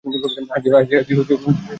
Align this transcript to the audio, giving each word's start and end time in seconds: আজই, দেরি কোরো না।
আজই, 0.55 0.69
দেরি 0.89 1.13
কোরো 1.17 1.35
না। 1.43 1.51